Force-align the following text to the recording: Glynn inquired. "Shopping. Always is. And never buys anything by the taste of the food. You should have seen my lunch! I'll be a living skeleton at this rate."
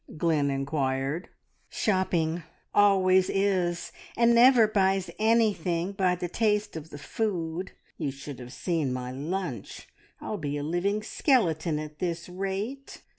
Glynn 0.17 0.49
inquired. 0.49 1.29
"Shopping. 1.69 2.41
Always 2.73 3.29
is. 3.29 3.91
And 4.17 4.33
never 4.33 4.67
buys 4.67 5.11
anything 5.19 5.91
by 5.91 6.15
the 6.15 6.27
taste 6.27 6.75
of 6.75 6.89
the 6.89 6.97
food. 6.97 7.73
You 7.99 8.09
should 8.09 8.39
have 8.39 8.51
seen 8.51 8.91
my 8.93 9.11
lunch! 9.11 9.87
I'll 10.19 10.39
be 10.39 10.57
a 10.57 10.63
living 10.63 11.03
skeleton 11.03 11.77
at 11.77 11.99
this 11.99 12.27
rate." 12.27 13.03